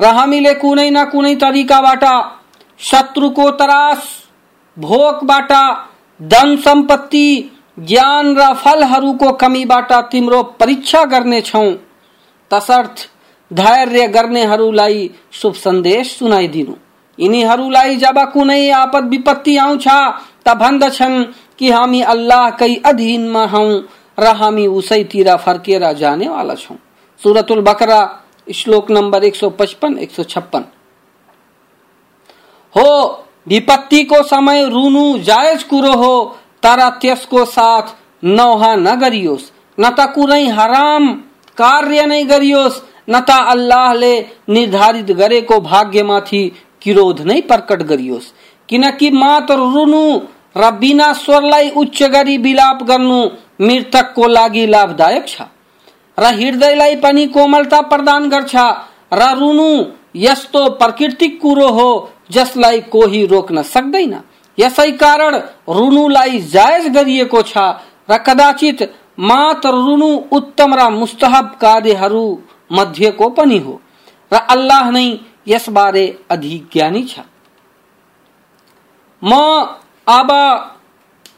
र 0.00 0.10
हामीले 0.14 0.52
कुनै 0.54 0.88
न 0.90 1.04
कुनै 1.10 1.34
तरिकाबाट 1.36 2.04
शत्रुको 2.80 3.50
त्रास 3.52 4.06
भोकबाट 4.76 5.52
धन 6.20 6.56
सम्पत्ति 6.64 7.28
ज्ञान 7.78 8.34
र 8.36 8.52
फलहरूको 8.62 9.32
कमीबाट 9.42 9.92
तिम्रो 10.12 10.42
परीक्षा 10.60 11.04
गर्नेछौ 11.12 11.64
तसर्थ 12.50 13.06
धैर्य 13.50 14.06
गर्नेहरूलाई 14.08 14.98
शुभ 15.40 15.54
सन्देश 15.56 16.16
सुनाइदिनु 16.18 16.74
यिनीहरूलाई 17.18 17.96
जब 17.96 18.18
कुनै 18.32 18.60
आपद 18.74 19.08
विपत्ति 19.10 19.56
आउँछ 19.58 19.88
त 20.47 20.53
भन्दछन् 20.55 21.23
कि 21.59 21.69
हामी 21.71 22.01
अल्लाहकै 22.13 22.73
अधीनमा 22.85 23.45
हौ 23.45 23.67
र 24.19 24.33
हामी 24.35 24.65
उसैतिर 24.67 25.35
फर्केर 25.37 25.91
जानेवाला 25.93 26.55
छौँ। 26.55 26.77
सुरतुल 27.21 27.61
बकरा, 27.61 27.99
श्लोक 28.47 28.91
नंबर 28.91 29.23
155 29.23 29.97
156 29.99 30.63
हो, 32.75 32.89
विपत्ति 33.47 34.03
को 34.03 34.21
समय 34.23 34.65
रुनु 34.65 35.17
जायज़ 35.19 35.63
कुरो 35.65 35.93
हो, 35.93 36.37
तर 36.63 36.89
त्यसको 37.01 37.45
साथ 37.45 37.95
नौहा 38.23 38.75
नगरियोस् 38.77 39.51
न 39.77 39.89
त 39.89 40.07
कुनै 40.15 40.47
हराम 40.49 41.13
कार्य 41.57 42.05
नै 42.05 42.23
गरियोस्, 42.23 42.81
न 43.09 43.19
त 43.19 43.29
अल्लाहले 43.47 44.13
निर्धारित 44.49 45.11
गरेको 45.11 45.59
भाग्यमाथि 45.61 46.43
किरोध 46.81 47.21
नै 47.21 47.39
प्रकट 47.41 47.83
गरियोस्। 47.83 48.31
किनकि 48.69 49.09
मात्र 49.11 49.55
रुनु 49.55 50.03
र 50.57 50.71
बिना 50.79 51.11
स्वरलाई 51.13 51.69
उच्च 51.81 52.03
गरी 52.13 52.37
विलाप 52.37 52.83
गर्नु 52.83 53.19
मृतकको 53.61 54.27
लागि 54.27 54.65
लाभदायक 54.67 55.27
छ। 55.27 55.41
र 56.17 56.33
हृदयलाई 56.35 56.95
पनि 57.03 57.25
कोमलता 57.27 57.81
प्रदान 57.91 58.29
गर्छ। 58.29 58.55
र 59.13 59.21
रुनु 59.39 59.69
यस्तो 60.15 60.69
प्रकृतिक 60.79 61.39
कुरो 61.41 61.67
हो 61.69 61.89
जसलाई 62.31 62.81
कोही 62.93 63.25
रोक्न 63.25 63.61
सक्दैन। 63.63 64.13
यसै 64.57 64.91
कारण 65.03 65.35
रुनुलाई 65.69 66.39
जायज़ 66.53 66.87
गरिएको 66.89 67.41
छ 67.41 67.57
र 68.09 68.17
कदाचित 68.27 68.81
मात्र 69.19 69.69
रुनु 69.69 70.09
उत्तम 70.31 70.73
र 70.75 70.89
मुस्तहब 70.91 71.47
कार्यहरू 71.61 72.25
मध्येको 72.71 73.29
पनि 73.29 73.57
हो। 73.57 73.81
र 74.31 74.35
अल्लाह 74.49 74.89
नै 74.91 75.07
यसबारे 75.47 76.05
अधिक 76.31 76.67
ज्ञानी 76.73 77.03
छ। 77.03 77.19
म 79.21 79.31
अब 80.07 80.29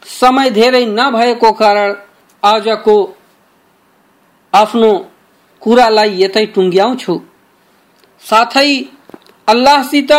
समय 0.04 0.50
धेरै 0.50 0.84
नभएको 0.88 1.52
कारण 1.52 1.94
आजको 2.42 2.94
आफ्नो 4.52 4.90
कुरालाई 5.62 6.22
यतै 6.22 6.44
टुङ्ग्याउँछु। 6.46 7.20
साथै 8.22 8.70
अल्लाहसित 9.48 10.12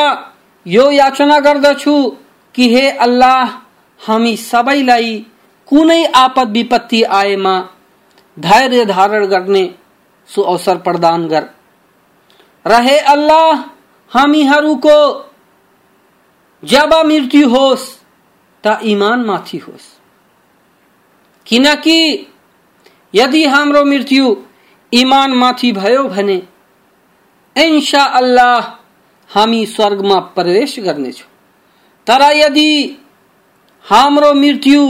यो 0.66 0.90
याचना 0.92 1.40
गर्दछु 1.40 1.96
कि 2.56 2.68
हे 2.76 2.90
अल्लाह, 2.98 3.46
हामी 4.02 4.36
सबैलाई 4.38 5.14
कुनै 5.68 6.04
आपद 6.16 6.52
विपत्ति 6.52 7.02
आएमा 7.04 7.56
धैर्य 8.38 8.86
धारण 8.86 9.26
गर्ने 9.26 9.64
सु 10.30 10.42
अवसर 10.44 10.78
प्रदान 10.78 11.28
गर। 11.28 11.50
रहे 12.66 12.98
अल्लाह, 13.00 13.64
हामीहरूको 14.12 14.98
जब 16.64 16.94
मृत्यु 17.06 17.50
होस् 17.50 17.90
त 18.64 18.80
इमान 18.84 19.26
माथि 19.26 19.58
होस्। 19.58 19.88
किनकि 21.48 22.00
यदि 23.14 23.44
हाम्रो 23.46 23.84
मृत्यु 23.86 24.36
ईमान 24.94 25.32
माथि 25.34 25.72
भयो 25.72 26.04
भने 26.04 26.42
इन्शा 27.56 28.04
अल्लाह 28.20 28.60
हामी 29.30 29.66
स्वर्गमा 29.66 30.20
प्रवेश 30.36 30.80
गर्नेछौँ। 30.80 31.30
तर 32.08 32.22
यदि 32.36 32.72
हाम्रो 33.86 34.34
मृत्यु 34.34 34.82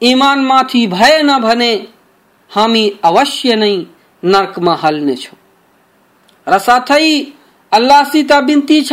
इमान 0.00 0.38
माथि 0.44 0.86
भएन 0.86 1.38
भने, 1.38 1.72
हामी 2.50 2.84
अवश्य 3.04 3.54
नै 3.56 3.76
नर्कमा 4.22 4.74
हाल्नेछौँ। 4.74 5.38
र 6.46 6.58
साथै 6.58 7.06
अल्लाहसित 7.72 8.32
बिन्ती 8.46 8.80
छ 8.82 8.92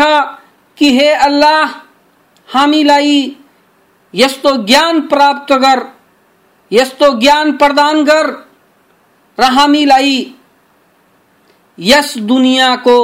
कि 0.78 0.90
हे 0.98 1.10
अल्लाह, 1.28 1.66
हामीलाई 2.50 3.36
यस्तो 4.14 4.56
ज्ञान 4.66 5.00
प्राप्त 5.08 5.54
कर 5.54 5.80
यस्तो 6.72 7.14
ज्ञान 7.20 7.52
प्रदान 7.58 8.04
कर 8.06 8.32
हामीलाई 9.50 10.16
यस 11.78 12.18
दुनियाँको 12.28 12.98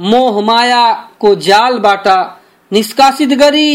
मोह 0.00 0.40
जालबाट 1.40 2.08
निष्कासित 2.72 3.28
गरी 3.38 3.70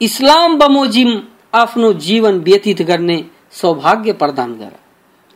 इस्लाम 0.00 0.56
बमोजिम 0.58 1.10
आफ्नो 1.54 1.92
जीवन 1.92 2.38
व्यतीत 2.38 2.82
गर्ने 2.82 3.18
सौभाग्य 3.52 4.12
प्रदान 4.12 4.52
गर। 4.54 4.72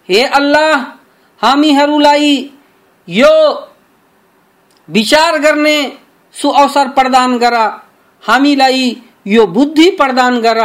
हे 0.08 0.22
अल्लाह, 0.30 0.74
हामीहरूलाई 1.40 2.50
यो 3.08 3.34
विचार 4.88 5.38
गर्ने 5.38 5.76
सुअवसर 6.34 6.88
प्रदान 6.88 7.38
गर। 7.38 7.56
हामीलाई 8.22 8.84
यो 9.26 9.46
बुद्धि 9.46 9.90
प्रदान 9.90 10.40
गर 10.40 10.60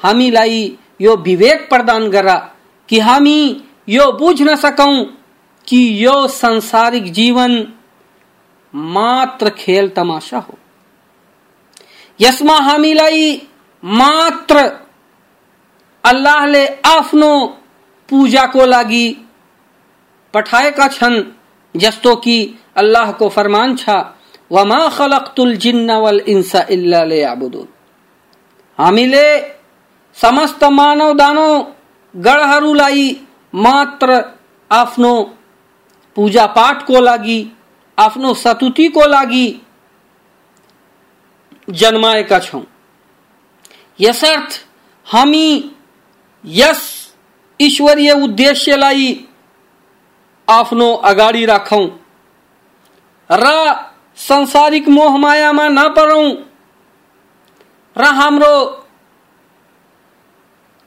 हामीलाई 0.00 0.78
यो 1.00 1.16
विवेक 1.16 1.68
प्रदान 1.68 2.08
गर 2.10 2.28
कि 2.88 2.98
हामी 2.98 3.38
यो 3.88 4.10
बुझ्न 4.12 4.54
सकौं 4.56 5.04
कि 5.66 5.80
यो 6.04 6.26
संसारिक 6.26 7.12
जीवन 7.12 7.52
मात्र 8.74 9.50
खेल 9.50 9.88
तमाशा 9.88 10.38
हो। 10.38 10.58
यसमा 12.20 12.56
हामीलाई 12.58 13.48
मात्र 13.84 14.58
अल्लाहले 16.04 16.66
आफ्नो 16.86 17.30
पूजाको 18.08 18.66
लागि 18.66 19.06
पठाएका 20.34 20.88
छन्, 20.88 21.22
जस्तो 21.74 22.14
कि 22.16 22.36
अल्लाहको 22.76 23.28
फरमान 23.28 23.76
छ, 23.76 23.88
वमा 24.52 24.88
खलक्तुल 24.88 25.56
जिन्न 25.56 25.90
वल 25.92 26.20
इन्सा 26.28 26.66
इल्ला 26.70 27.02
लियाबुदुन। 27.04 27.68
हामीले 28.78 29.26
समस्त 30.16 30.64
मानव 30.64 31.12
दानव 31.12 31.52
गणहरूलाई 32.14 33.10
मात्र 33.54 34.20
आफ्नो 34.70 35.12
पूजा 36.16 36.46
पाठको 36.46 37.00
लागि, 37.00 37.38
आफ्नो 37.98 38.34
सतुतिको 38.34 39.06
लागि 39.06 39.46
जन्माएका 41.70 42.38
छौँ। 42.40 42.62
यसर्थ 44.00 44.60
हामी 45.06 45.46
यस 46.44 46.82
ईश्वरीय 47.60 48.12
उद्देश्यलाई 48.14 49.14
आफ्नो 50.48 50.92
अगाडि 51.04 51.44
राखौँ। 51.46 51.86
र 53.30 53.46
संसारिक 54.18 54.88
मोहमायामा 54.88 55.68
नपरौँ 55.68 56.26
र 57.98 58.04
हाम्रो 58.14 58.54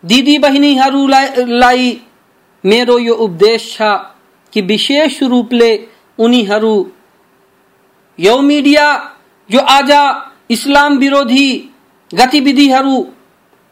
दिदी 0.03 0.37
बहिनीहरूलाई 0.37 1.87
मेरो 2.63 2.97
यो 2.99 3.15
उपदेश 3.15 3.65
छ 3.73 3.89
कि 4.53 4.61
विशेष 4.61 5.21
रूपले 5.23 5.69
उनीहरू 6.19 6.75
यो 8.19 8.37
मिडिया 8.41 8.85
जो 9.49 9.59
आज 9.69 9.91
इस्लाम 10.51 10.97
विरोधी 10.97 11.47
गतिविधिहरू 12.11 12.95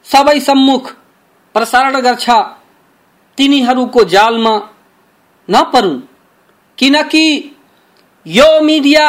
सबै 0.05 0.39
सम्मुख 0.39 0.91
प्रसारण 1.55 1.99
गर्छ। 2.01 2.29
तिनीहरूको 3.37 4.03
जालमा 4.03 4.53
नपरुन्। 5.49 5.99
किनकि 6.77 7.25
यो 8.25 8.49
मिडिया 8.61 9.07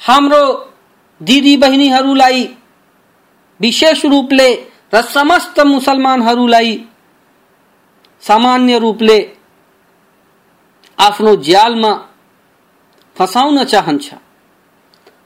हाम्रो 0.00 0.42
दिदी 1.20 1.56
बहिनीहरूलाई 1.56 2.48
विशेष 3.60 4.04
रूपले 4.04 4.48
र 4.94 5.02
समस्त 5.06 5.60
मुसलमानहरूलाई 5.66 6.72
सामान्य 8.22 8.78
रूपले 8.78 9.18
आफ्नो 10.98 11.34
जालमा 11.42 11.92
फसाउन 13.16 13.64
चाहन्छ। 13.64 14.06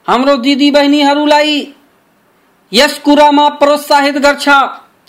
हाम्रो 0.09 0.37
दिदी 0.37 0.71
बहिनीहरूलाई 0.71 1.55
यस 2.73 2.99
कुरामा 2.99 3.49
प्रोत्साहित 3.61 4.17
गर्छ 4.19 4.47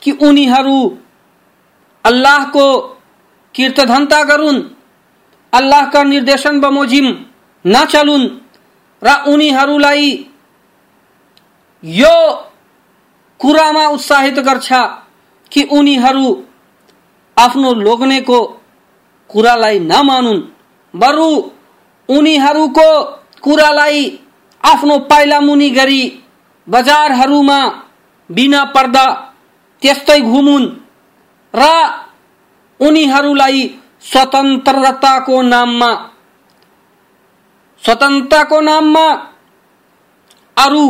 कि 0.02 0.12
उनीहरू 0.22 0.78
अल्लाहको 2.06 2.66
कीर्तधन्ता 3.56 4.24
गरून्, 4.24 4.60
अल्लाहका 5.54 6.04
निर्देशन 6.04 6.60
बमोजिम 6.60 7.08
नचलुन् 7.66 8.28
र 9.02 9.16
उनीहरूलाई 9.28 10.08
यो 11.84 12.16
कुरामा 13.40 13.86
उत्साहित 13.88 14.40
गर्छ 14.40 14.70
कि 15.52 15.64
उनीहरू 15.72 16.28
आफ्नो 17.38 17.74
लोग्नेको 17.74 18.40
कुरालाई 19.30 19.80
नमानुन्। 19.80 20.42
बरु 20.94 21.30
उनीहरूको 22.10 22.90
कुरालाई 23.42 24.02
आफ्नो 24.64 24.98
पाइला 25.10 25.40
मुनि 25.40 25.70
गरी 25.70 26.02
बजारहरूमा 26.68 27.60
बिना 28.30 28.64
पर्दा 28.66 29.06
त्यस्तै 29.82 30.20
घुमुन् 30.22 30.68
र 31.54 31.64
उनीहरूलाई 32.80 33.62
स्वतन्त्रताको 34.02 35.42
नाममा 35.42 35.92
स्वतन्त्रताको 37.84 38.62
नाममा 38.62 39.06
अरू 40.58 40.86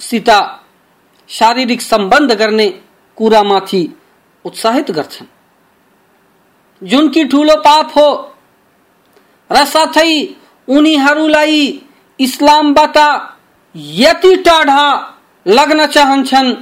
मानिसहरूसित 0.00 0.30
शारीरिक 1.28 1.80
सम्बन्ध 1.80 2.32
गर्ने 2.32 2.68
कुरामाथि 3.16 3.96
उत्साहित 4.44 4.90
गर्छन् 4.90 5.26
जुन 6.82 7.08
कि 7.08 7.24
ठुलो 7.24 7.56
पाप 7.56 7.92
हो 7.96 8.36
र 9.50 9.64
साथै 9.64 10.36
उनीहरूलाई 10.68 11.82
इस्लामबाट 12.20 12.96
यति 13.76 14.36
टाढा 14.36 15.16
लग्न 15.46 15.86
चाहन्छन् 15.86 16.54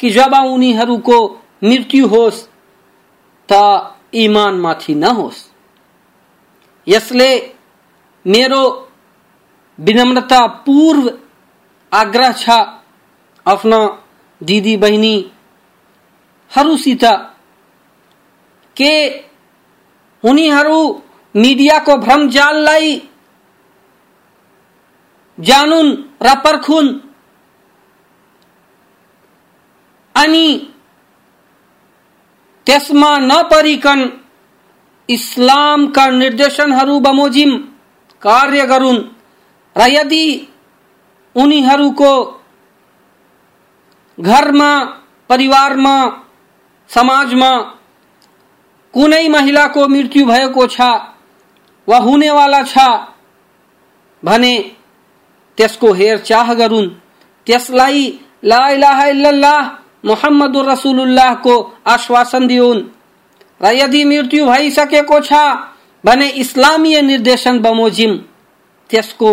कि 0.00 0.10
जब 0.10 0.34
उनीहरूको 0.34 1.18
मृत्यु 1.64 2.06
होस्, 2.06 2.48
त 3.48 3.52
इमानमाथि 4.14 4.94
नहोस् 4.94 5.48
यसले 6.88 7.30
मेरो 8.26 8.90
विनम्रता 9.80 10.46
पूर्व 10.46 11.13
आग्रह 11.94 12.32
छ 12.32 12.50
आफ्ना 13.46 13.78
दिदी 14.40 14.76
बहिनीहरूसित 14.76 15.44
के 18.76 18.94
उनीहरू 20.24 20.78
मिडियाको 21.34 21.94
भ्रमजाललाई 21.96 22.88
जानुन् 25.38 25.90
र 26.22 26.28
पर्खुन् 26.34 26.88
अनि 30.14 30.46
त्यसमा 32.66 33.12
नपरिकन 33.18 34.00
इस्लामका 35.08 36.04
निर्देशनहरू 36.10 36.96
बमोजिम, 37.00 37.50
कार्य 38.22 38.60
गरून्। 38.66 39.00
र 39.76 39.80
यदि 39.90 40.24
उनीहरूको 41.36 42.12
घरमा, 44.18 44.72
परिवारमा, 45.28 45.96
समाजमा 46.90 47.52
कुनै 48.94 49.28
महिलाको 49.28 49.86
मृत्यु 49.88 50.26
भएको 50.26 50.66
छ 50.66 50.80
वा 51.88 51.98
हुनेवाला 51.98 52.62
छ 52.62 52.78
भने 54.22 54.54
त्यसको 55.58 55.92
हेरचाह 55.92 56.52
गरून्। 56.54 56.88
त्यसलाई 57.46 58.02
ला 58.44 58.60
इलाहा 58.70 59.04
इल्लल्लाह 59.06 59.60
मोहम्मद 60.04 60.56
रसुलुल्लाहको 60.68 61.54
आश्वासन 61.86 62.46
दिउन्। 62.46 62.80
र 63.60 63.72
यदि 63.72 64.04
मृत्यु 64.04 64.46
भइसकेको 64.46 65.20
छ 65.20 65.32
भने 66.04 66.28
इस्लामीय 66.42 67.02
निर्देशन 67.02 67.58
बमोजिम 67.62 68.16
त्यसको 68.90 69.32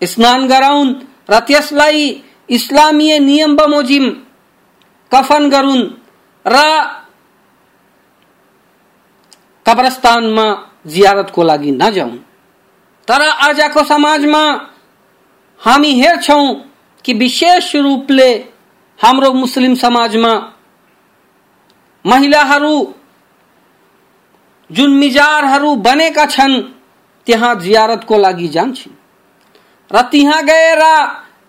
स्नान 0.00 0.46
गराउन् 0.48 0.94
र 1.30 1.38
त्यसलाई 1.40 2.02
इस्लामीय 2.48 3.18
नियम 3.20 3.56
बमोजिम 3.56 4.08
कफन 5.12 5.48
गरून् 5.50 5.84
र 6.46 6.56
कब्रस्तानमा 9.66 10.46
जियारतको 10.86 11.42
लागि 11.42 11.70
नजाउन् 11.72 12.16
तर 13.08 13.22
आजको 13.40 13.82
समाजमा 13.84 14.42
हामी 15.60 15.92
हेर्छौँ 16.00 16.46
कि 17.04 17.12
विशेष 17.14 17.74
रूपले 17.76 18.30
हाम्रो 18.98 19.32
मुस्लिम 19.32 19.74
समाजमा 19.74 20.32
महिलाहरू 22.04 22.74
जुन 24.70 24.90
मिजारहरू 24.94 25.74
बनेका 25.82 26.26
छन् 26.26 26.60
त्यहाँ 27.26 27.54
जियारतको 27.60 28.18
लागि 28.18 28.48
जान्छन् 28.48 28.97
र 29.90 30.02
त्यहाँ 30.02 30.42
गएर 30.42 30.82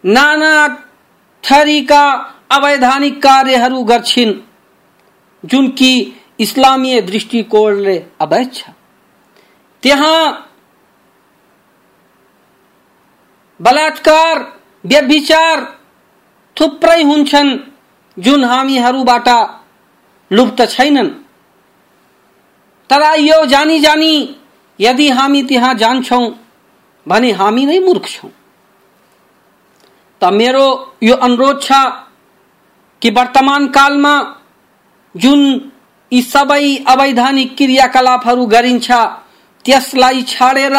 नाना 0.05 0.67
थरीका 1.43 2.03
अवैधानिक 2.51 3.21
कार्यहरू 3.23 3.83
गर्छिन् 3.83 4.33
जुन 5.43 5.67
कि 5.69 5.91
इस्लामीय 6.39 7.01
दृष्टिकोणले 7.01 7.97
अवैध 8.21 8.53
छ। 8.53 8.69
त्यहाँ 9.83 10.45
बलात्कार, 13.59 14.39
व्यभिचार 14.85 15.63
थुप्रै 16.57 17.01
हुन्छन्, 17.03 17.57
जुन 18.17 18.43
हामीहरूबाट 18.43 19.27
लुप्त 20.31 20.61
छैनन्। 20.69 21.09
तर 22.89 23.03
यो 23.19 23.45
जानी 23.45 23.79
जानी 23.79 24.13
यदि 24.79 25.09
हामी 25.09 25.41
त्यहाँ 25.43 25.73
जान्छौँ 25.73 26.25
भने 27.09 27.31
हामी 27.39 27.65
नै 27.65 27.79
मूर्ख 27.79 28.05
छौँ। 28.07 28.31
त 30.21 30.31
मेरो 30.33 30.65
यो 31.03 31.15
अनुरोध 31.27 31.61
छ 31.61 31.71
कि 33.01 33.09
वर्तमान 33.17 33.67
कालमा 33.77 34.13
जुन 35.15 35.41
यी 36.11 36.21
सबै 36.23 36.65
अवैधानिक 36.93 37.55
क्रियाकलापहरू 37.57 38.45
गरिन्छ, 38.45 38.87
त्यसलाई 39.65 40.21
छाडेर 40.27 40.75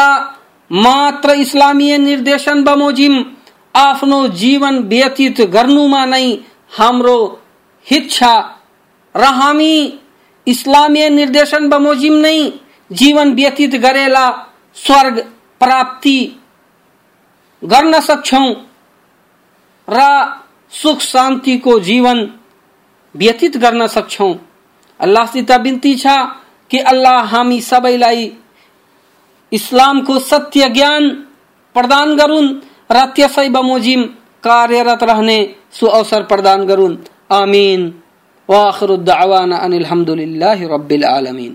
मात्र 0.71 1.33
इस्लामीय 1.43 1.97
निर्देशन 1.99 2.63
बमोजिम 2.63 3.13
आफ्नो 3.75 4.19
जीवन 4.41 4.77
व्यतीत 4.87 5.41
गर्नुमा 5.53 6.03
नै 6.05 6.27
हाम्रो 6.77 7.17
हित 7.87 8.09
छ 8.11 8.29
र 9.15 9.23
हामी 9.39 9.73
इस्लामीय 10.47 11.09
निर्देशन 11.09 11.67
बमोजिम 11.69 12.15
नै 12.25 12.37
जीवन 12.91 13.33
व्यतीत 13.33 13.75
गरेला 13.83 14.25
स्वर्ग 14.77 15.19
प्राप्ति 15.61 16.17
गर्न 17.61 17.99
सक्छौँ। 18.01 18.49
र 19.87 19.99
सुख 20.73 20.99
शान्तिको 21.03 21.79
जीवन 21.79 22.19
व्यतीत 23.15 23.57
गर्न 23.57 23.87
सक्छौँ। 23.87 24.33
अल्लाहसित 24.99 25.51
बिन्ती 25.61 25.93
छ 25.95 26.05
कि 26.71 26.79
अल्लाह 26.91 27.17
हामी 27.27 27.59
सबैलाई 27.61 28.31
इस्लामको 29.51 30.19
सत्य 30.21 30.69
ज्ञान 30.69 31.09
प्रदान 31.75 32.15
गरून् 32.15 32.49
र 32.91 33.05
त्यसै 33.15 33.47
बमोजिम 33.49 34.03
कार्यरत 34.43 35.03
रहने 35.03 35.39
सुअवसर 35.71 36.23
प्रदान 36.23 36.65
गरून् 36.65 36.95
आमीन। 37.33 37.81
दावाना 38.49 39.57
अनिल 39.57 39.85
हमदुलिल्लाहि 39.85 40.65
रब्बिल 40.67 41.03
आलमीन। 41.05 41.53